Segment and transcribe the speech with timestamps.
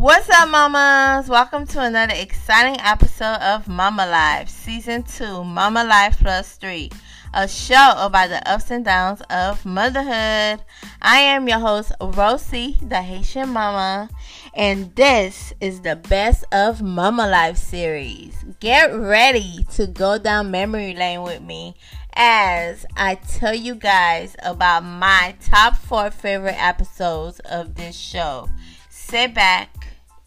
[0.00, 1.28] What's up, mamas?
[1.28, 6.90] Welcome to another exciting episode of Mama Life, Season 2, Mama Life Plus 3,
[7.34, 10.64] a show about the ups and downs of motherhood.
[11.02, 14.08] I am your host, Rosie, the Haitian Mama,
[14.54, 18.42] and this is the Best of Mama Life series.
[18.58, 21.74] Get ready to go down memory lane with me
[22.14, 28.48] as I tell you guys about my top four favorite episodes of this show.
[28.88, 29.79] Sit back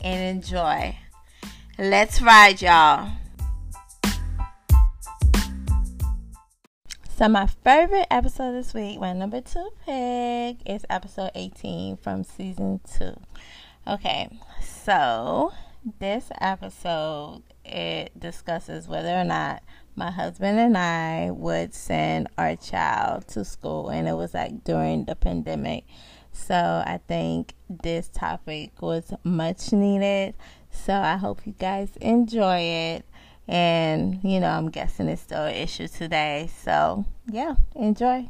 [0.03, 0.97] and enjoy.
[1.77, 3.11] Let's ride, y'all.
[7.15, 12.81] So, my favorite episode this week, my number two pick, is episode 18 from season
[12.97, 13.13] two.
[13.87, 14.29] Okay,
[14.61, 15.53] so
[15.99, 19.61] this episode it discusses whether or not
[19.95, 25.05] my husband and I would send our child to school, and it was like during
[25.05, 25.85] the pandemic.
[26.33, 30.35] So I think this topic was much needed.
[30.71, 33.05] So I hope you guys enjoy it.
[33.47, 36.49] And, you know, I'm guessing it's still an issue today.
[36.63, 38.29] So, yeah, enjoy.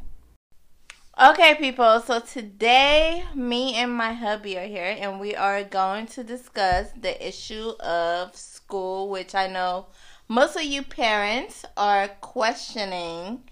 [1.20, 6.24] Okay, people, so today me and my hubby are here and we are going to
[6.24, 9.86] discuss the issue of school, which I know
[10.26, 13.44] most of you parents are questioning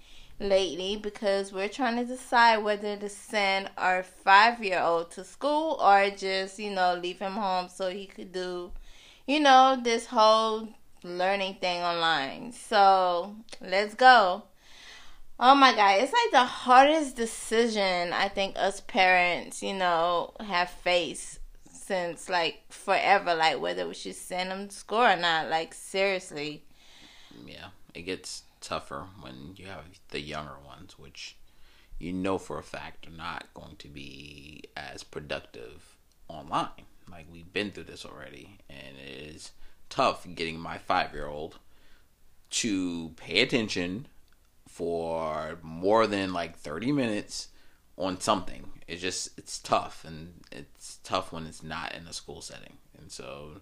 [0.43, 5.79] lately because we're trying to decide whether to send our five year old to school
[5.81, 8.71] or just, you know, leave him home so he could do,
[9.25, 10.69] you know, this whole
[11.03, 12.51] learning thing online.
[12.51, 14.43] So let's go.
[15.39, 20.69] Oh my god, it's like the hardest decision I think us parents, you know, have
[20.69, 21.39] faced
[21.71, 25.49] since like forever, like whether we should send them to school or not.
[25.49, 26.63] Like seriously.
[27.45, 31.35] Yeah, it gets tougher when you have the younger ones, which
[31.99, 35.97] you know for a fact are not going to be as productive
[36.27, 36.87] online.
[37.11, 39.51] Like we've been through this already, and it is
[39.89, 41.59] tough getting my five year old
[42.49, 44.07] to pay attention
[44.67, 47.49] for more than like 30 minutes
[47.97, 48.71] on something.
[48.87, 52.77] It's just, it's tough, and it's tough when it's not in a school setting.
[52.97, 53.61] And so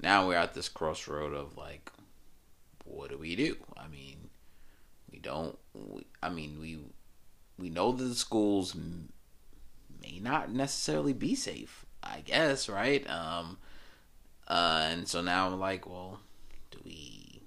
[0.00, 1.90] now we're at this crossroad of like,
[2.84, 3.56] what do we do?
[5.22, 5.58] I don't.
[5.74, 6.78] We, I mean, we
[7.58, 11.86] we know that the schools may not necessarily be safe.
[12.02, 13.08] I guess, right?
[13.08, 13.58] Um,
[14.48, 16.18] uh, and so now I'm like, well,
[16.72, 17.40] do we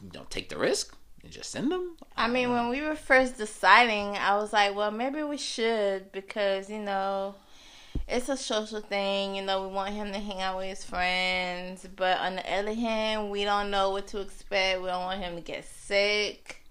[0.00, 1.96] you know take the risk and just send them?
[2.16, 6.70] I mean, when we were first deciding, I was like, well, maybe we should because
[6.70, 7.34] you know
[8.08, 9.34] it's a social thing.
[9.34, 12.74] You know, we want him to hang out with his friends, but on the other
[12.74, 14.80] hand, we don't know what to expect.
[14.80, 16.62] We don't want him to get sick.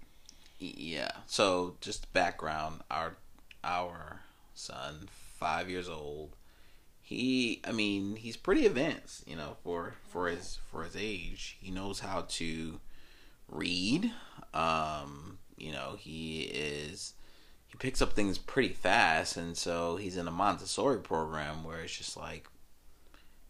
[0.58, 1.10] Yeah.
[1.26, 3.16] So just background: our
[3.62, 4.20] our
[4.54, 6.36] son, five years old.
[7.02, 11.56] He, I mean, he's pretty advanced, you know, for for his for his age.
[11.60, 12.80] He knows how to
[13.48, 14.12] read.
[14.52, 17.14] Um, you know, he is
[17.66, 21.96] he picks up things pretty fast, and so he's in a Montessori program where it's
[21.96, 22.46] just like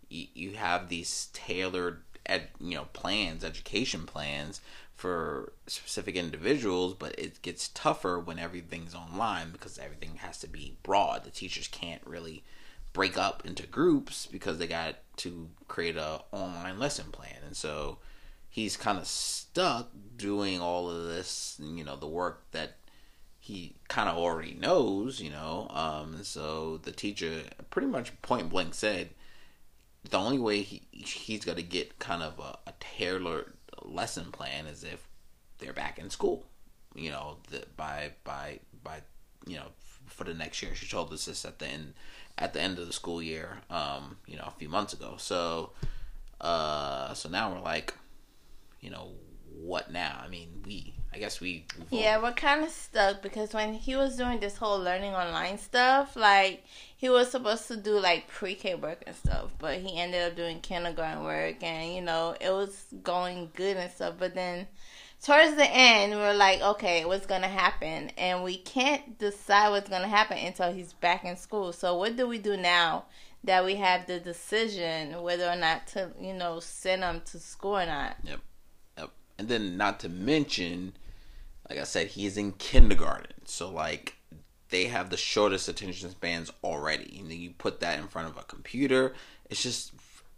[0.09, 4.61] you, you have these tailored ed, you know plans, education plans
[4.95, 10.79] for specific individuals, but it gets tougher when everything's online because everything has to be
[10.83, 11.25] broad.
[11.25, 12.43] The teachers can't really
[12.95, 17.99] break up into groups because they got to create a online lesson plan, and so
[18.49, 22.77] he's kind of stuck doing all of this, you know, the work that
[23.47, 25.69] he kind of already knows, you know.
[25.71, 29.11] Um, so the teacher pretty much point blank said
[30.11, 33.53] the only way he he's gonna get kind of a, a tailored
[33.83, 35.07] lesson plan is if
[35.59, 36.45] they're back in school,
[36.97, 39.03] you know, the, by by by
[39.47, 39.67] you know
[40.07, 40.75] for the next year.
[40.75, 41.95] She told us this at the end
[42.37, 45.15] at the end of the school year, um, you know, a few months ago.
[45.19, 45.71] So,
[46.41, 47.95] uh, so now we're like,
[48.81, 49.13] you know,
[49.61, 50.21] what now?
[50.23, 51.65] I mean, we I guess we.
[51.91, 56.15] Yeah, we're kind of stuck because when he was doing this whole learning online stuff,
[56.15, 56.63] like
[56.95, 60.61] he was supposed to do like pre-K work and stuff, but he ended up doing
[60.61, 64.17] kindergarten work, and you know it was going good and stuff.
[64.19, 64.67] But then
[65.23, 68.11] towards the end, we are like, okay, what's gonna happen?
[68.19, 71.73] And we can't decide what's gonna happen until he's back in school.
[71.73, 73.07] So what do we do now?
[73.45, 77.79] That we have the decision whether or not to, you know, send him to school
[77.79, 78.17] or not.
[78.23, 78.41] Yep.
[79.39, 80.95] And then, not to mention,
[81.69, 83.33] like I said, he's in kindergarten.
[83.45, 84.17] So like
[84.71, 87.19] they have the shortest attention spans already.
[87.21, 89.15] And then you put that in front of a computer,
[89.49, 89.93] it's just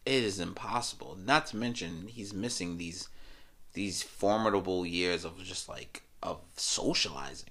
[0.04, 1.16] it is impossible.
[1.22, 3.08] Not to mention he's missing these
[3.74, 7.50] these formidable years of just like of socializing.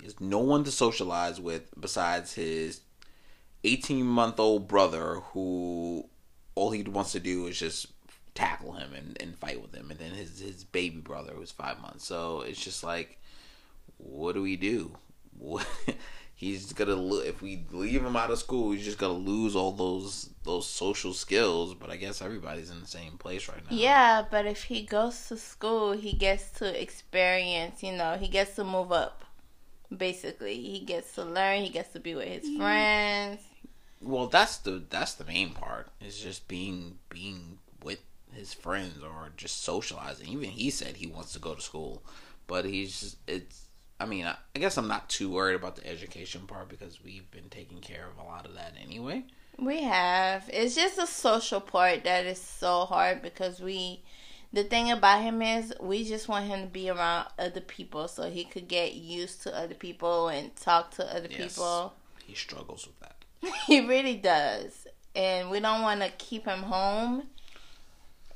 [0.00, 2.82] There's no one to socialize with besides his
[3.64, 6.08] 18 month old brother who
[6.54, 7.86] all he wants to do is just
[8.36, 11.80] tackle him and, and fight with him, and then his his baby brother was five
[11.80, 12.06] months.
[12.06, 13.18] So it's just like,
[13.98, 14.92] what do we do?
[15.38, 15.66] What,
[16.36, 19.72] he's gonna lo- if we leave him out of school, he's just gonna lose all
[19.72, 21.74] those those social skills.
[21.74, 23.76] But I guess everybody's in the same place right now.
[23.76, 28.54] Yeah, but if he goes to school, he gets to experience, you know, he gets
[28.56, 29.24] to move up.
[29.96, 33.40] Basically, he gets to learn, he gets to be with his friends.
[34.02, 35.88] Well, that's the that's the main part.
[36.00, 38.00] Is just being being with
[38.36, 40.28] his friends or just socializing.
[40.28, 42.02] Even he said he wants to go to school,
[42.46, 43.62] but he's just it's.
[43.98, 47.30] I mean, I, I guess I'm not too worried about the education part because we've
[47.30, 49.24] been taking care of a lot of that anyway.
[49.58, 50.50] We have.
[50.52, 54.02] It's just the social part that is so hard because we
[54.52, 58.30] the thing about him is we just want him to be around other people so
[58.30, 61.54] he could get used to other people and talk to other Yes.
[61.54, 61.94] people.
[62.24, 63.16] He struggles with that.
[63.66, 64.86] he really does.
[65.14, 67.24] And we don't want to keep him home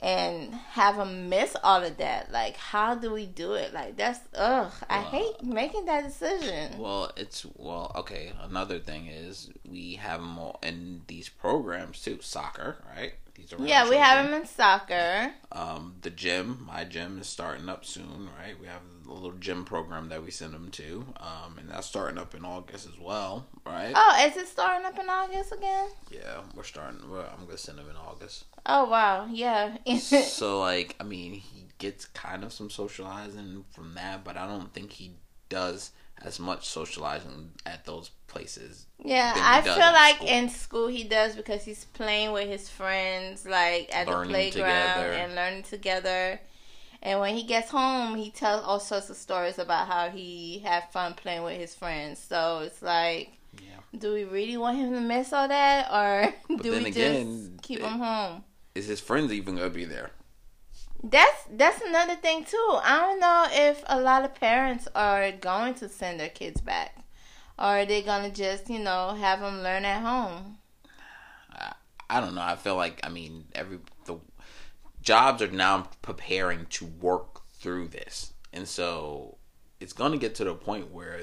[0.00, 2.32] and have them miss all of that.
[2.32, 3.74] Like, how do we do it?
[3.74, 6.78] Like, that's, ugh, I hate making that decision.
[6.78, 8.32] Well, it's well, okay.
[8.42, 12.18] Another thing is we have them all in these programs too.
[12.22, 13.12] Soccer, right?
[13.58, 15.32] Yeah, we have him in soccer.
[15.52, 18.58] Um, the gym, my gym is starting up soon, right?
[18.60, 22.18] We have a little gym program that we send him to, um, and that's starting
[22.18, 23.92] up in August as well, right?
[23.94, 25.88] Oh, is it starting up in August again?
[26.10, 27.10] Yeah, we're starting.
[27.10, 28.44] Well, I'm gonna send him in August.
[28.66, 29.26] Oh, wow.
[29.30, 29.76] Yeah.
[29.98, 34.72] so, like, I mean, he gets kind of some socializing from that, but I don't
[34.72, 35.12] think he
[35.48, 35.90] does
[36.24, 38.86] as much socializing at those places.
[39.02, 40.28] Yeah, I feel like school.
[40.28, 44.94] in school he does because he's playing with his friends, like at Learning the playground
[44.96, 45.12] together.
[45.12, 46.40] and learning together.
[47.02, 50.90] And when he gets home, he tells all sorts of stories about how he had
[50.92, 52.18] fun playing with his friends.
[52.18, 53.80] So it's like, Yeah.
[53.98, 57.62] do we really want him to miss all that, or But do we again, just
[57.62, 58.44] keep it- him home?
[58.74, 60.10] Is his friends even gonna be there?
[61.02, 62.78] That's that's another thing too.
[62.82, 67.04] I don't know if a lot of parents are going to send their kids back,
[67.58, 70.58] or are they gonna just you know have them learn at home?
[71.52, 71.72] I,
[72.10, 72.42] I don't know.
[72.42, 74.18] I feel like I mean every the
[75.00, 79.38] jobs are now preparing to work through this, and so
[79.80, 81.22] it's going to get to the point where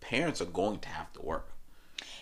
[0.00, 1.52] parents are going to have to work.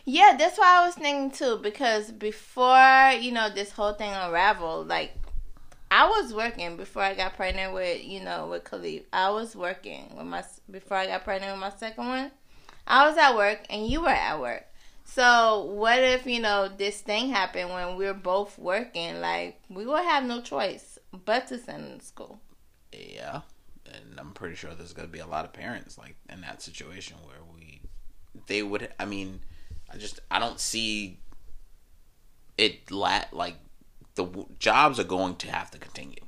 [0.04, 1.58] Yeah, that's what I was thinking too.
[1.58, 5.12] Because before you know this whole thing unraveled, like
[5.90, 9.04] I was working before I got pregnant with you know with Khalif.
[9.12, 12.30] I was working with my before I got pregnant with my second one.
[12.86, 14.64] I was at work and you were at work.
[15.04, 19.20] So what if you know this thing happened when we are both working?
[19.20, 22.40] Like we would have no choice but to send them to school.
[22.92, 23.42] Yeah,
[23.86, 27.16] and I'm pretty sure there's to be a lot of parents like in that situation
[27.24, 27.82] where we
[28.46, 28.92] they would.
[28.98, 29.40] I mean,
[29.92, 31.20] I just I don't see
[32.58, 33.56] it la- like
[34.16, 36.20] the w- jobs are going to have to continue.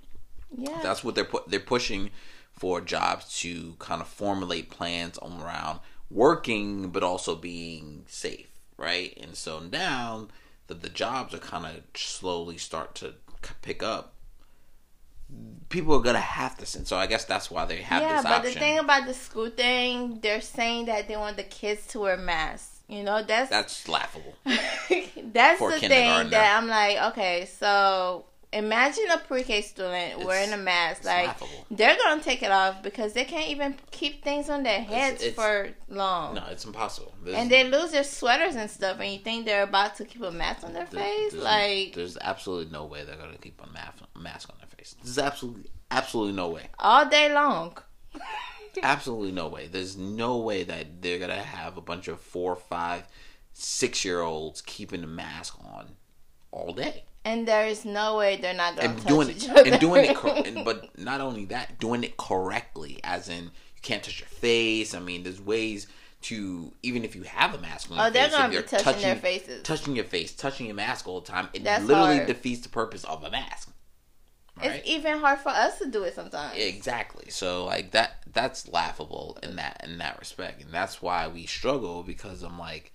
[0.57, 0.81] Yeah.
[0.83, 1.49] That's what they're put.
[1.49, 2.11] They're pushing
[2.53, 5.81] for jobs to kind of formulate plans around
[6.11, 9.17] working, but also being safe, right?
[9.21, 10.29] And so now
[10.67, 13.15] that the jobs are kind of slowly start to
[13.63, 14.15] pick up,
[15.69, 16.89] people are gonna have to send.
[16.89, 18.55] So I guess that's why they have yeah, but option.
[18.55, 22.17] the thing about the school thing, they're saying that they want the kids to wear
[22.17, 22.78] masks.
[22.89, 24.35] You know, that's that's laughable.
[24.45, 30.57] that's the thing that I'm like, okay, so imagine a pre-K student It's- wearing a
[30.57, 31.01] mask.
[31.01, 31.67] it's Like laughable.
[31.71, 35.35] they're gonna take it off because they can't even keep things on their heads it's-
[35.35, 36.37] for long.
[36.37, 37.13] No, it's impossible.
[37.23, 40.23] There's, And they lose their sweaters and stuff, and you think they're about to keep
[40.23, 41.33] a mask on their there- face?
[41.33, 44.97] there's, Like there's absolutely no way they're gonna keep a mask mask on their face.
[45.05, 46.69] There's absolutely absolutely no way.
[46.79, 47.77] all day long.
[48.83, 49.67] absolutely no way.
[49.69, 53.05] There's no way that they're gonna have a bunch of four, five,
[53.53, 55.97] six year olds keeping a mask on
[56.51, 59.51] all day And there is no way they're not gonna and touch doing each it
[59.51, 59.71] other.
[59.71, 60.17] and doing it.
[60.17, 64.29] Cor- and, but not only that, doing it correctly, as in you can't touch your
[64.29, 64.95] face.
[64.95, 65.87] I mean, there's ways
[66.23, 67.99] to even if you have a mask on.
[67.99, 69.63] Oh, your they're face, gonna be you're touching their faces.
[69.63, 71.49] touching your face, touching your mask all the time.
[71.53, 72.27] It That's literally hard.
[72.29, 73.71] defeats the purpose of a mask.
[74.61, 74.77] Right?
[74.77, 76.57] It's even hard for us to do it sometimes.
[76.57, 77.31] Exactly.
[77.31, 80.63] So like that that's laughable in that in that respect.
[80.63, 82.93] And that's why we struggle because I'm like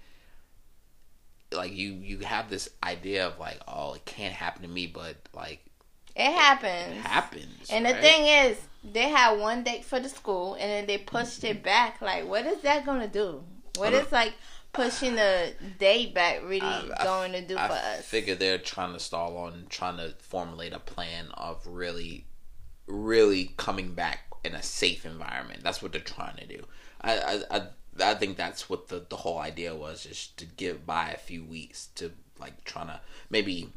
[1.52, 5.16] like you you have this idea of like, oh, it can't happen to me, but
[5.34, 5.64] like
[6.16, 6.98] It happens.
[6.98, 7.70] it happens.
[7.70, 8.02] And the right?
[8.02, 12.02] thing is, they had one date for the school, and then they pushed it back.
[12.02, 13.44] Like, what is that gonna do?
[13.78, 14.34] What I like
[14.74, 18.00] pushing the date back really I- I- going to do I for us?
[18.00, 22.26] I figure they're trying to stall on trying to formulate a plan of really
[22.88, 25.64] really coming back in a safe environment.
[25.64, 26.66] That's what they're trying to do.
[27.02, 27.68] I I I,
[28.02, 31.44] I think that's what the the whole idea was, just to give by a few
[31.44, 33.00] weeks to like trying to
[33.30, 33.72] maybe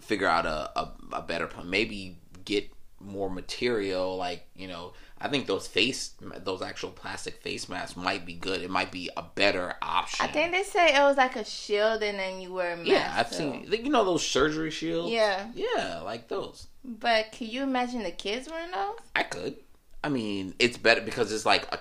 [0.00, 1.70] figure out a, a, a better plan.
[1.70, 6.12] Maybe get more material like you know i think those face
[6.44, 10.28] those actual plastic face masks might be good it might be a better option I
[10.28, 12.88] think they say it was like a shield and then you wear a mask.
[12.88, 15.46] yeah i've seen you know those surgery shields Yeah.
[15.54, 18.96] yeah like those But can you imagine the kids wearing those?
[19.14, 19.56] i could
[20.02, 21.78] i mean it's better because it's like a,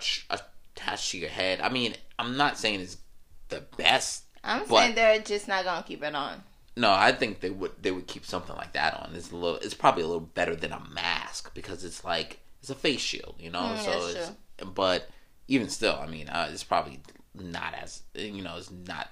[0.76, 2.98] attached to your head i mean i'm not saying it's
[3.50, 6.42] the best I'm saying they're just not gonna keep it on.
[6.78, 9.12] No, I think they would they would keep something like that on.
[9.14, 12.70] It's a little it's probably a little better than a mask because it's like it's
[12.70, 13.74] a face shield, you know.
[13.74, 14.32] Mm, so it's
[14.74, 15.10] but
[15.48, 17.00] even still, I mean, uh, it's probably
[17.34, 19.10] not as you know, it's not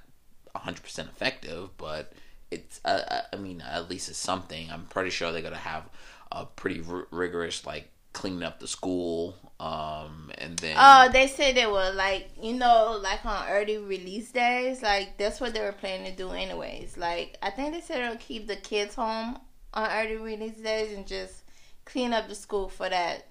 [0.55, 2.13] 100% effective, but
[2.51, 4.69] it's uh, uh, I mean, at least it's something.
[4.71, 5.89] I'm pretty sure they're going to have
[6.31, 11.55] a pretty r- rigorous like cleaning up the school um and then Oh, they said
[11.55, 15.71] they were like you know, like on early release days, like that's what they were
[15.71, 16.97] planning to do anyways.
[16.97, 19.39] Like I think they said they'll keep the kids home
[19.73, 21.43] on early release days and just
[21.85, 23.25] clean up the school for that.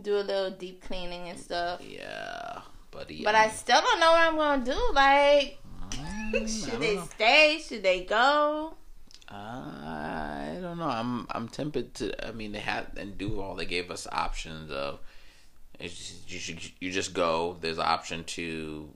[0.00, 1.80] Do a little deep cleaning and stuff.
[1.82, 2.60] yeah,
[2.90, 4.80] but yeah, But I still don't know what I'm gonna do.
[4.92, 5.58] Like,
[5.90, 7.08] Mm, should they know.
[7.14, 7.62] stay?
[7.64, 8.74] Should they go?
[9.28, 10.88] I don't know.
[10.88, 12.26] I'm I'm tempted to.
[12.28, 13.54] I mean, they had and do all.
[13.54, 15.00] They gave us options of.
[15.80, 17.56] Just, you should you just go.
[17.60, 18.90] There's an option to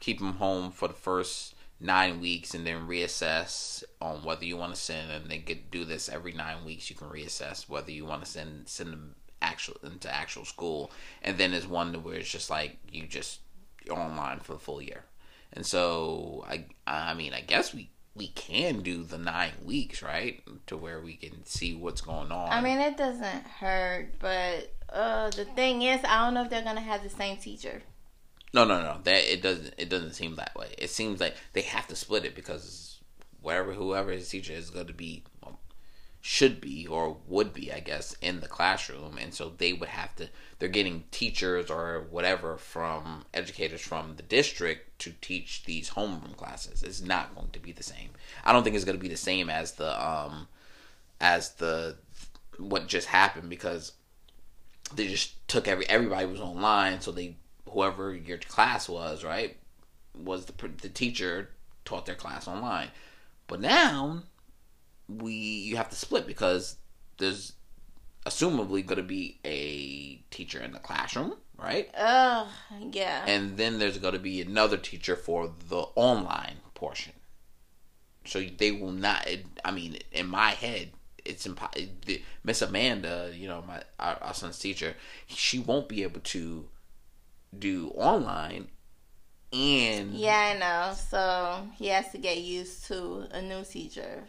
[0.00, 4.74] keep them home for the first nine weeks and then reassess on whether you want
[4.74, 5.10] to send.
[5.10, 6.90] And they could do this every nine weeks.
[6.90, 10.90] You can reassess whether you want to send send them actual into actual school.
[11.22, 13.40] And then there's one where it's just like you just
[13.84, 15.04] you're online for the full year.
[15.52, 20.42] And so I I mean I guess we we can do the nine weeks right
[20.66, 22.52] to where we can see what's going on.
[22.52, 26.62] I mean, it doesn't hurt, but uh, the thing is, I don't know if they're
[26.62, 27.82] gonna have the same teacher.
[28.52, 30.74] no no no that it doesn't it doesn't seem that way.
[30.76, 33.00] It seems like they have to split it because
[33.40, 35.24] whatever whoever his teacher is going to be
[36.24, 40.14] should be or would be I guess in the classroom, and so they would have
[40.16, 40.28] to.
[40.58, 46.84] They're getting teachers or whatever from educators from the district to teach these homeroom classes.
[46.84, 48.10] It's not going to be the same.
[48.44, 50.46] I don't think it's going to be the same as the um
[51.20, 51.96] as the
[52.56, 53.92] what just happened because
[54.94, 57.36] they just took every everybody was online, so they
[57.68, 59.56] whoever your class was right
[60.16, 61.50] was the the teacher
[61.84, 62.90] taught their class online,
[63.48, 64.22] but now
[65.18, 66.76] we you have to split because
[67.18, 67.54] there's
[68.26, 71.90] assumably going to be a teacher in the classroom, right?
[71.96, 72.46] Ugh,
[72.92, 73.24] yeah.
[73.26, 77.12] And then there's going to be another teacher for the online portion.
[78.24, 79.26] So they will not.
[79.64, 80.90] I mean, in my head,
[81.24, 81.88] it's impossible.
[82.44, 84.94] Miss Amanda, you know, my our, our son's teacher,
[85.26, 86.68] she won't be able to
[87.56, 88.68] do online.
[89.52, 90.94] And yeah, I know.
[90.94, 94.24] So he has to get used to a new teacher,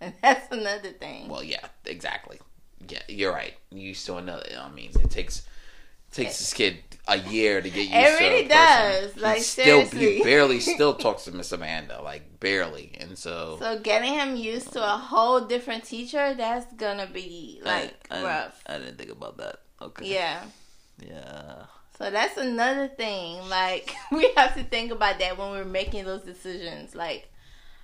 [0.00, 1.28] and that's another thing.
[1.28, 2.40] well, yeah, exactly.
[2.88, 3.54] Yeah, you're right.
[3.70, 4.46] You still another.
[4.58, 5.42] I mean, it takes
[6.10, 7.98] takes this kid a year to get used to.
[7.98, 8.24] It to.
[8.24, 9.02] really a person.
[9.02, 9.14] does.
[9.14, 13.58] He Like, still, he barely still talks to Miss Amanda, like barely, and so.
[13.60, 18.22] So getting him used to a whole different teacher, that's gonna be like I, I,
[18.24, 18.62] rough.
[18.66, 19.60] I didn't think about that.
[19.80, 20.12] Okay.
[20.12, 20.42] Yeah.
[20.98, 21.64] Yeah.
[21.98, 23.48] So that's another thing.
[23.48, 26.94] Like we have to think about that when we're making those decisions.
[26.94, 27.29] Like,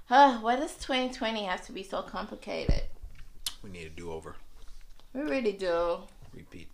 [0.07, 2.83] huh, why does 2020 have to be so complicated?
[3.63, 4.37] We need a do over.
[5.13, 5.99] We really do.
[6.35, 6.69] Repeat.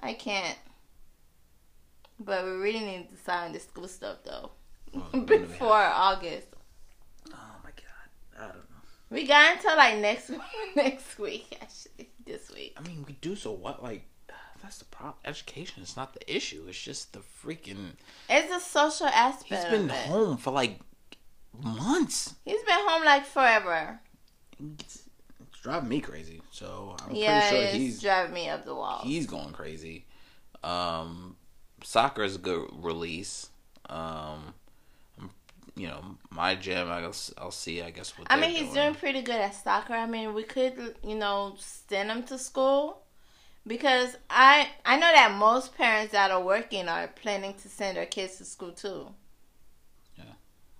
[0.00, 0.58] I can't.
[2.18, 4.50] But we really need to sign the school stuff though
[4.92, 6.48] Well, when do we before August.
[7.32, 8.38] Oh my god.
[8.38, 8.60] I don't know.
[9.10, 10.30] We got until like next
[10.76, 12.10] next week actually.
[12.24, 12.74] This week.
[12.78, 13.82] I mean, we do so what?
[13.82, 14.06] Like,
[14.62, 15.16] that's the problem.
[15.26, 16.64] Education is not the issue.
[16.66, 17.96] It's just the freaking.
[18.30, 19.62] It's a social aspect.
[19.62, 20.06] He's been of it.
[20.06, 20.80] home for like
[21.62, 22.34] months.
[22.44, 24.00] He's been home like forever.
[24.58, 25.08] It's,
[25.40, 26.42] it's driving me crazy.
[26.50, 29.00] So I'm yeah, pretty sure he's driving me up the wall.
[29.04, 30.06] he's going crazy.
[30.62, 31.36] Um,
[31.82, 33.48] soccer is a good release.
[33.88, 34.54] Um,
[35.76, 36.90] you know, my gym.
[36.90, 37.82] I guess I'll see.
[37.82, 38.74] I guess what I mean, he's doing.
[38.74, 39.94] doing pretty good at soccer.
[39.94, 43.02] I mean, we could, you know, send him to school
[43.66, 48.06] because I I know that most parents that are working are planning to send their
[48.06, 49.08] kids to school too.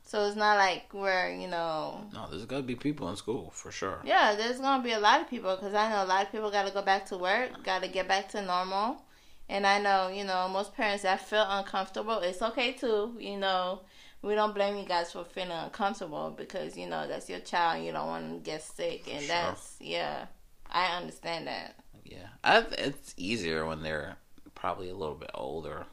[0.06, 3.72] So it's not like we're, you know, No, there's to be people in school for
[3.72, 4.00] sure.
[4.04, 6.50] yeah, there's gonna be a lot of people because I know a lot of people
[6.50, 9.02] got to go back to work, got to get back to normal,
[9.48, 13.80] and I know, you know, most parents that feel uncomfortable, it's okay too, you know.
[14.20, 17.76] We don't blame you guys for feeling uncomfortable because you know that's your child.
[17.78, 19.28] and You don't want to get sick, and Sure.
[19.34, 20.26] that's yeah.
[20.70, 21.76] I understand that.
[22.04, 24.16] Yeah, I, it's easier when they're
[24.54, 25.86] probably a little bit older,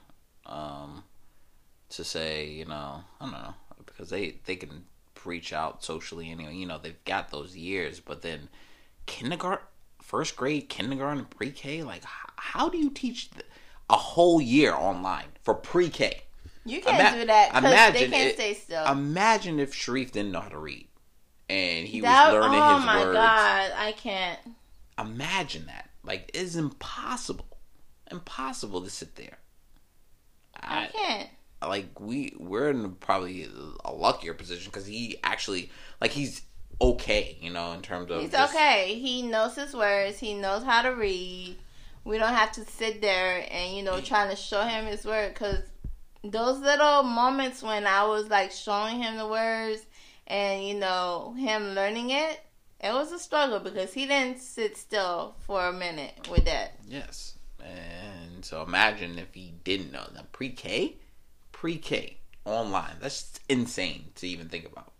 [0.45, 1.03] um,
[1.89, 3.53] to say you know I don't know
[3.85, 4.85] because they they can
[5.25, 6.55] reach out socially anyway.
[6.55, 8.49] You know, they've got those years, but then
[9.05, 9.65] kindergarten,
[10.01, 13.29] first grade, kindergarten, pre-K, like h- how do you teach
[13.89, 16.23] a whole year online for pre-K?
[16.65, 18.85] You can't Ima- do that because they can't it- stay still.
[18.85, 20.87] Imagine if Sharif didn't know how to read
[21.49, 22.97] and he that, was learning oh his words.
[22.97, 24.39] Oh my god, I can't.
[24.99, 25.89] Imagine that.
[26.03, 27.57] Like it's impossible.
[28.09, 29.37] Impossible to sit there.
[30.55, 31.29] I can't.
[31.67, 33.47] Like we we're in probably
[33.85, 36.41] a luckier position because he actually like he's
[36.79, 38.95] okay, you know, in terms of He's just- okay.
[38.95, 40.19] He knows his words.
[40.19, 41.57] He knows how to read.
[42.03, 45.33] We don't have to sit there and you know trying to show him his word
[45.33, 45.59] because
[46.23, 49.85] those little moments when I was like showing him the words
[50.27, 52.39] and you know him learning it,
[52.79, 56.73] it was a struggle because he didn't sit still for a minute with that.
[56.87, 60.95] Yes, and so imagine if he didn't know the pre-K,
[61.61, 62.95] pre-K online.
[62.99, 64.91] That's insane to even think about.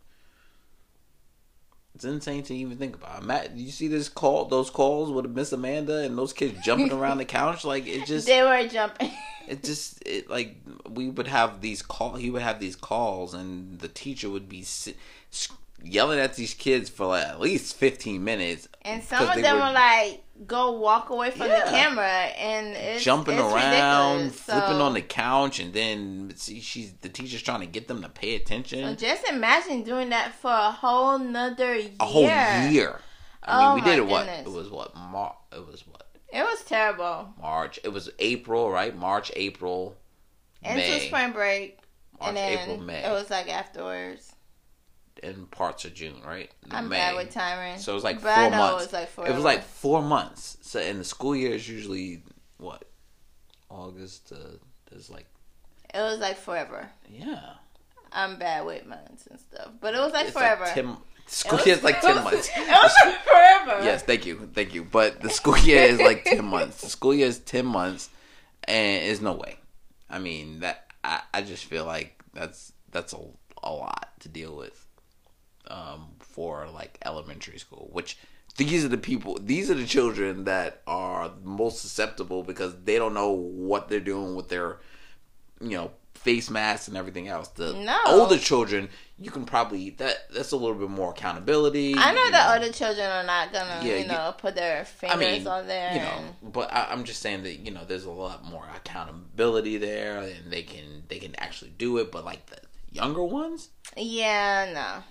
[1.95, 3.23] It's insane to even think about.
[3.23, 7.17] Matt, you see this call, those calls with Miss Amanda and those kids jumping around
[7.17, 7.65] the couch?
[7.65, 9.09] Like it just, They were jumping.
[9.47, 12.13] it just, it like we would have these call.
[12.13, 14.93] He would have these calls, and the teacher would be si-
[15.83, 18.67] yelling at these kids for like at least fifteen minutes.
[18.83, 21.65] And some of them were- were like, go walk away from Yeah.
[21.65, 24.41] the camera, and it's jumping it's around, ridiculous.
[24.41, 28.09] flipping on the couch, and then see, she's the teacher's trying to get them to
[28.09, 28.83] pay attention.
[28.83, 31.91] So just imagine doing that for a whole nother year.
[31.99, 32.99] a whole year.
[33.43, 34.05] I mean, Oh we did it.
[34.07, 34.47] What goodness.
[34.47, 34.69] it was?
[34.69, 35.35] What Mar?
[35.51, 37.33] It was what It was terrible.
[37.41, 37.79] March?
[37.83, 38.95] It was April, right?
[38.95, 39.95] March, April,
[40.63, 41.79] Into May, spring break,
[42.19, 44.30] March, and then April, May, it was like afterwards.
[45.23, 46.49] And parts of June, right?
[46.69, 46.97] I'm May.
[46.97, 47.79] bad with timing.
[47.79, 48.71] So it was like but four months.
[48.71, 49.27] It was like four.
[49.27, 50.57] It was like four months.
[50.61, 52.23] So, and the school year is usually
[52.57, 52.85] what
[53.69, 54.59] August to
[54.91, 55.25] is like
[55.93, 56.89] it was like forever.
[57.09, 57.39] yeah.
[58.13, 60.65] I'm bad with months and stuff, but it was like It's forever.
[60.65, 62.49] Like 10, school year is like ten was- months.
[62.53, 63.85] It was like forever.
[63.85, 64.83] Yes, thank you, thank you.
[64.83, 66.81] But the school year is like ten months.
[66.81, 68.09] The school year is ten months,
[68.65, 69.59] and there's no way.
[70.09, 73.19] I mean that I, I just feel like that's that's a,
[73.63, 74.85] a lot to deal with,
[75.71, 77.89] um, for like elementary school.
[77.91, 78.17] Which
[78.57, 83.13] these are the people, these are the children that are most susceptible because they don't
[83.13, 84.77] know what they're doing with their,
[85.61, 87.47] you know, face masks and everything else.
[87.47, 87.97] The No.
[88.05, 91.95] older children, you can probably that that's a little bit more accountability.
[91.97, 94.85] I know you the other children are not gonna, Yeah, you you- know, put their
[94.85, 95.93] fingers I mean, on there.
[95.93, 99.77] you know, but I, I'm just saying that you know, there's a lot more accountability
[99.77, 102.11] there, and they can they can actually do it.
[102.11, 102.57] But like the
[102.91, 105.03] younger ones, yeah, no.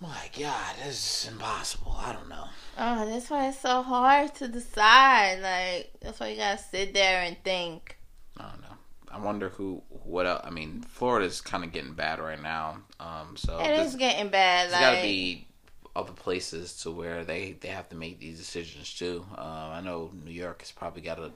[0.00, 1.96] My God, this is impossible.
[1.98, 2.44] I don't know.
[2.78, 5.40] Oh, that's why it's so hard to decide.
[5.42, 7.96] Like that's why you gotta sit there and think.
[8.36, 8.76] I don't know.
[9.10, 10.42] I wonder who what else.
[10.44, 12.78] I mean, Florida's kind of getting bad right now.
[13.00, 14.70] Um, so It is getting bad.
[14.70, 15.48] there's Like got to be
[15.96, 19.26] other places to where they they have to make these decisions too.
[19.36, 21.32] Um, I know New York has probably got a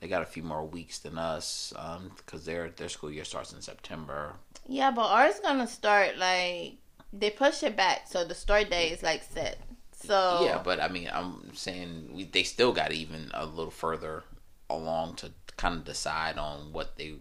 [0.00, 1.72] they got a few more weeks than us
[2.16, 4.34] because their their school year starts in September.
[4.68, 6.74] yeah, but ours gonna start like
[7.12, 9.58] they push it back, so the start day is like set.
[9.92, 14.24] So Yeah, but I mean, I'm saying we, they still got even a little further
[14.68, 17.14] along to kind of decide on what they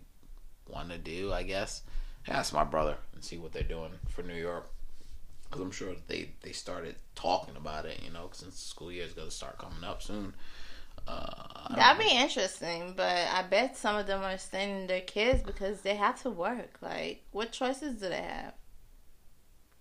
[0.67, 1.31] want to do.
[1.33, 1.83] I guess
[2.27, 4.69] ask my brother and see what they're doing for New York
[5.43, 8.01] because I'm sure they they started talking about it.
[8.03, 10.33] You know, since the school year is going to start coming up soon.
[11.07, 12.09] Uh, That'd know.
[12.09, 16.21] be interesting, but I bet some of them are sending their kids because they have
[16.21, 16.77] to work.
[16.81, 18.53] Like, what choices do they have?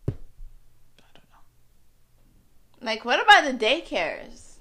[0.08, 0.12] I
[1.14, 1.44] don't know.
[2.80, 4.54] Like, what about the daycares?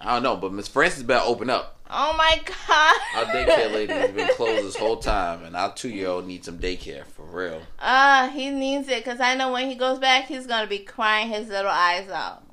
[0.00, 1.76] I don't know, but Miss Francis better open up.
[1.92, 3.00] Oh my god!
[3.16, 6.46] Our daycare lady has been closed this whole time, and our two year old needs
[6.46, 7.60] some daycare for real.
[7.80, 11.28] Uh, he needs it because I know when he goes back, he's gonna be crying
[11.28, 12.44] his little eyes out.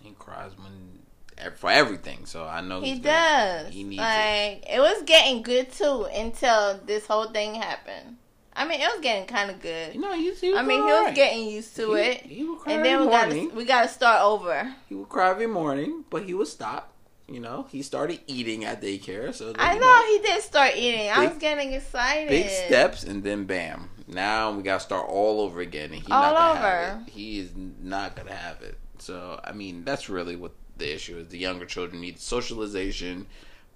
[0.00, 3.72] He cries when for everything, so I know He he's gonna- does.
[3.74, 4.04] He needs it.
[4.04, 8.16] like it was getting good too until this whole thing happened.
[8.58, 9.94] I mean, it was getting kind of good.
[9.94, 12.20] You know, he, he was I mean, he doing was getting used to He- it,
[12.22, 13.48] He would cry and every then we morning.
[13.48, 14.74] got we got to start over.
[14.88, 16.92] He would cry every morning, but he would stop.
[17.30, 21.10] You know, he started eating at daycare, so I you know he did start eating.
[21.10, 22.28] I was getting excited.
[22.30, 23.90] big steps, and then bam.
[24.06, 27.02] Now we gotta start all over again, and he All not gonna have over.
[27.06, 27.10] it.
[27.12, 27.50] He is
[27.82, 28.78] not gonna have it.
[28.98, 31.28] So I mean, that's really what the issue is.
[31.28, 33.26] The younger children need socialization,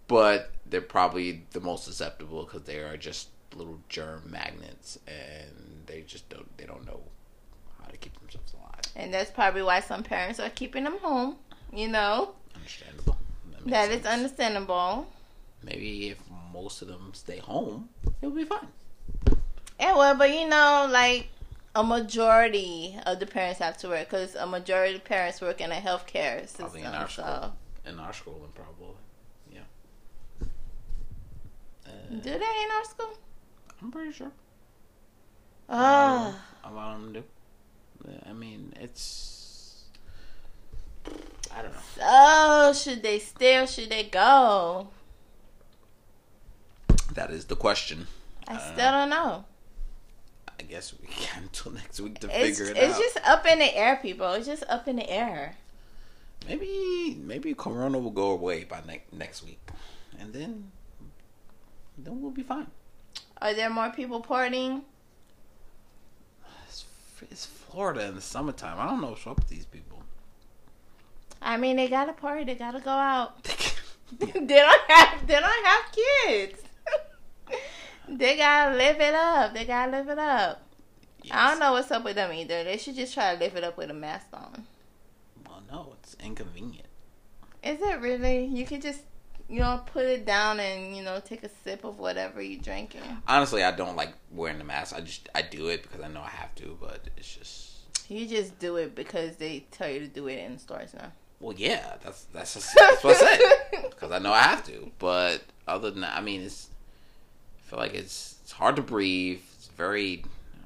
[0.08, 6.02] but they're probably the most susceptible because they are just little germ magnets, and they
[6.02, 7.00] just don't they don't know
[7.80, 8.80] how to keep themselves alive.
[8.96, 11.36] And that's probably why some parents are keeping them home.
[11.72, 13.16] You know, Understandable.
[13.64, 15.06] makes that is understandable.
[15.62, 16.18] Maybe if
[16.52, 17.88] most of them stay home,
[18.20, 18.68] it'll be fine.
[19.80, 21.28] Yeah, well, but you know, like
[21.74, 25.72] a majority of the parents have to work because a majority of parents work in
[25.72, 26.66] a healthcare system.
[26.66, 27.56] Probably in our so, school.
[27.86, 28.94] In our school, and probably,
[29.52, 29.60] yeah.
[31.86, 33.18] Uh, do they in our school?
[33.82, 34.30] I'm pretty sure.
[35.68, 37.24] Oh, A lot of them do.
[38.28, 39.84] I mean, it's.
[41.54, 42.72] I don't know.
[42.72, 44.88] so should they stay or should they go?
[47.14, 48.06] That is the question.
[48.48, 49.44] I Uh, still don't know.
[50.58, 53.00] I guess we can until next week to It's, figure it it's out.
[53.02, 54.32] It's just up in the air, people.
[54.32, 55.56] It's just up in the air.
[56.48, 59.60] Maybe maybe Corona will go away by ne- next week,
[60.18, 60.72] and then
[61.96, 62.66] then we'll be fine.
[63.42, 64.82] Are there more people partying?
[66.68, 66.84] It's,
[67.28, 68.78] it's Florida in the summertime.
[68.78, 70.00] I don't know what's up with these people.
[71.42, 72.44] I mean, they gotta party.
[72.44, 73.42] They gotta go out.
[74.18, 75.26] they don't have.
[75.26, 76.62] They don't have kids.
[78.08, 79.54] they gotta live it up.
[79.54, 80.62] They gotta live it up.
[81.28, 82.62] I don't know what's up with them either.
[82.62, 84.66] They should just try to live it up with a mask on.
[85.44, 86.86] Well, no, it's inconvenient.
[87.64, 88.44] Is it really?
[88.44, 89.00] You could just,
[89.52, 93.02] you know, put it down and you know take a sip of whatever you're drinking.
[93.28, 94.94] Honestly, I don't like wearing the mask.
[94.96, 98.26] I just I do it because I know I have to, but it's just You
[98.26, 101.12] just do it because they tell you to do it in stores now.
[101.40, 104.90] well, yeah, that's that's just, that's what I said because I know I have to.
[104.98, 106.70] But other than that, I mean, it's
[107.58, 109.40] I feel like it's it's hard to breathe.
[109.58, 110.24] It's very,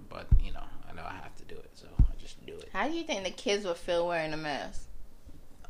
[0.08, 2.68] but you know, I know I have to do it, so I just do it.
[2.72, 4.82] How do you think the kids would feel wearing a mask?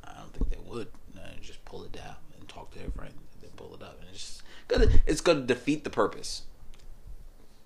[0.04, 0.88] I don't think they would.
[1.14, 3.98] No, just pull it down and talk to their friend, and then pull it up,
[4.00, 4.08] and
[4.70, 6.42] it's gonna defeat the purpose.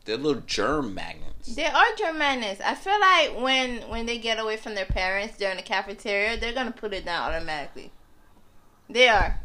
[0.04, 1.54] They're little germ magnets.
[1.54, 2.60] They are germ magnets.
[2.60, 6.54] I feel like when when they get away from their parents during the cafeteria, they're
[6.54, 7.92] gonna put it down automatically.
[8.88, 9.40] They are.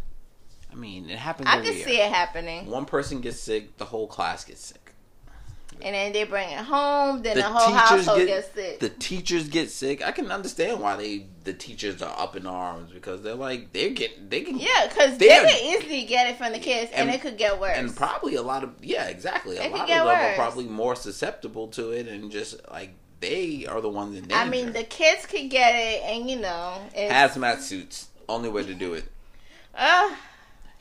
[0.72, 1.48] I mean, it happens.
[1.50, 1.86] I can year.
[1.86, 2.66] see it happening.
[2.66, 4.85] One person gets sick, the whole class gets sick.
[5.82, 8.80] And then they bring it home, then The the, whole household get- gets sick.
[8.80, 10.02] The teachers get sick.
[10.06, 13.92] I can understand why they the teachers are up in arms because they're like they're
[13.92, 17.16] getting they can yeah, because They are- easily get it from the kids, and, and-
[17.16, 17.78] it could get worse.
[17.78, 20.96] and probably a lot of yeah exactly a It lot of them are probably more
[20.96, 24.36] susceptible to it and just like they are the ones in danger.
[24.36, 28.74] I mean, the kids could get it, and you know, hazmat suits only way to
[28.74, 29.06] do it.
[29.76, 30.14] uh,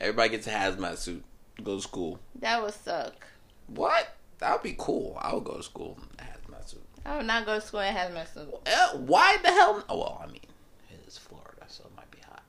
[0.01, 1.23] Everybody gets a hazmat suit.
[1.63, 2.19] Go to school.
[2.39, 3.25] that would suck.
[3.67, 4.14] What?
[4.39, 5.17] That would be cool.
[5.21, 6.81] I would go to school in a hazmat suit.
[7.05, 8.53] I would not go to school and have my suit.
[8.65, 9.83] Uh, why the hell?
[9.87, 10.41] Oh, well, I mean,
[10.89, 12.43] it is Florida, so it might be hot.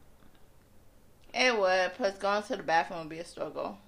[1.34, 3.78] It would, plus going to the bathroom would be a struggle.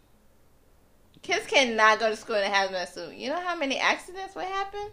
[1.23, 3.15] Kids cannot go to school in a hazmat suit.
[3.15, 4.91] You know how many accidents would happen?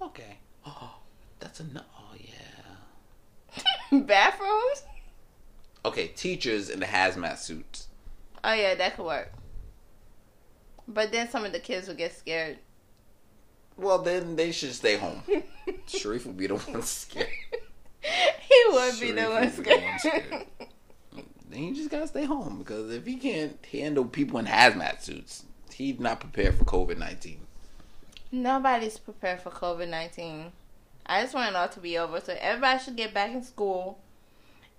[0.00, 0.38] Okay.
[0.66, 0.96] Oh,
[1.38, 1.84] that's enough.
[1.96, 4.00] Oh, yeah.
[4.00, 4.82] Bathrooms?
[5.84, 7.88] Okay, teachers in the hazmat suits.
[8.44, 9.32] Oh yeah, that could work.
[10.92, 12.58] But then some of the kids would get scared.
[13.76, 15.22] Well, then they should stay home.
[15.86, 17.28] Sharif would be the one scared.
[18.00, 20.00] he would be the one would be the one scared.
[20.00, 20.46] scared.
[21.52, 25.44] Then you just gotta stay home because if he can't handle people in hazmat suits,
[25.72, 27.40] he's not prepared for COVID nineteen.
[28.30, 30.52] Nobody's prepared for COVID nineteen.
[31.04, 33.98] I just want it all to be over, so everybody should get back in school,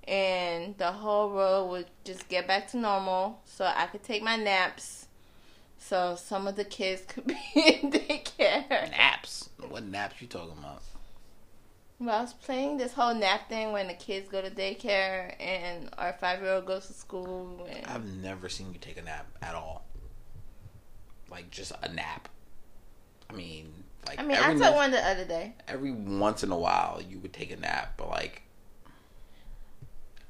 [0.08, 4.36] and the whole world would just get back to normal, so I could take my
[4.36, 5.03] naps.
[5.86, 8.89] So some of the kids could be in daycare.
[8.91, 9.50] Naps?
[9.67, 10.82] What naps you talking about?
[12.00, 15.89] Well, I was playing this whole nap thing when the kids go to daycare and
[15.98, 17.67] our five year old goes to school.
[17.69, 19.86] And I've never seen you take a nap at all.
[21.30, 22.30] Like just a nap.
[23.30, 23.72] I mean,
[24.08, 25.54] like I mean, I took no- one the other day.
[25.67, 28.41] every once in a while you would take a nap, but like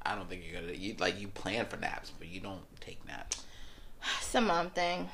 [0.02, 3.06] I don't think you're gonna you like you plan for naps, but you don't take
[3.06, 3.44] naps.
[4.18, 5.08] It's a mom thing.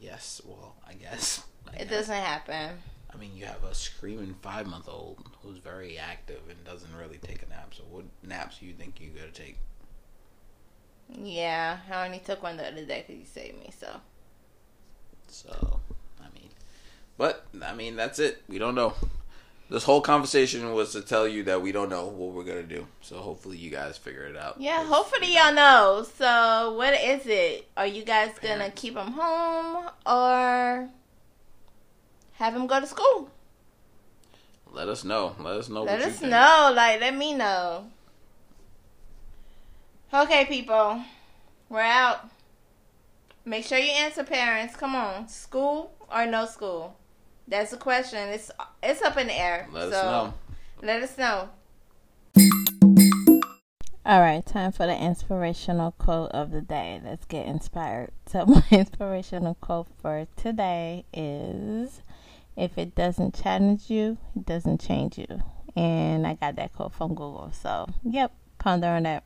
[0.00, 1.88] Yes, well, I guess I It guess.
[1.88, 2.82] doesn't happen.
[3.12, 7.18] I mean, you have a screaming five month old who's very active and doesn't really
[7.18, 7.72] take a nap.
[7.74, 9.58] So, what naps do you think you're gonna take?
[11.08, 13.70] Yeah, I only took one the other day because you saved me.
[13.78, 14.00] So
[15.28, 15.80] So,
[16.20, 16.50] I mean,
[17.16, 18.42] but I mean, that's it.
[18.48, 18.94] We don't know.
[19.70, 22.86] This whole conversation was to tell you that we don't know what we're gonna do.
[23.00, 24.60] So, hopefully, you guys figure it out.
[24.60, 26.06] Yeah, hopefully y'all know.
[26.18, 27.68] So what is it?
[27.76, 30.88] Are you guys gonna keep them home or
[32.34, 33.30] have them go to school?
[34.70, 35.34] Let us know.
[35.38, 35.84] Let us know.
[35.84, 36.72] Let what you us know.
[36.74, 37.86] Like, let me know.
[40.12, 41.00] Okay, people.
[41.68, 42.28] We're out.
[43.44, 44.76] Make sure you answer, parents.
[44.76, 45.28] Come on.
[45.28, 46.96] School or no school?
[47.46, 48.28] That's the question.
[48.30, 48.50] It's
[48.82, 49.68] it's up in the air.
[49.72, 50.34] Let so us know.
[50.82, 51.48] Let us know.
[54.06, 57.00] All right, time for the inspirational quote of the day.
[57.02, 58.10] Let's get inspired.
[58.26, 62.02] So, my inspirational quote for today is
[62.56, 65.42] If it doesn't challenge you, it doesn't change you.
[65.76, 67.52] And I got that quote from Google.
[67.52, 69.24] So, yep, ponder on that.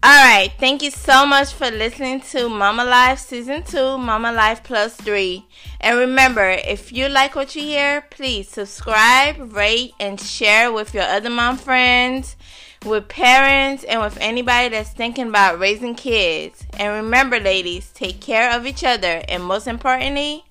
[0.00, 4.62] All right, thank you so much for listening to Mama Life Season 2, Mama Life
[4.62, 5.44] Plus 3.
[5.80, 11.02] And remember, if you like what you hear, please subscribe, rate, and share with your
[11.02, 12.36] other mom friends,
[12.86, 16.64] with parents, and with anybody that's thinking about raising kids.
[16.78, 20.44] And remember, ladies, take care of each other, and most importantly,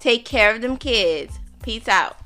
[0.00, 1.38] take care of them kids.
[1.62, 2.16] Peace out.